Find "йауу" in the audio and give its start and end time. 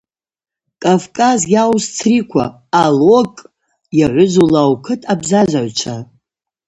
1.53-1.77